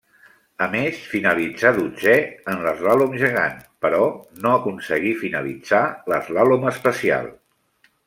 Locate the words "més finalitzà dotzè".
0.75-2.15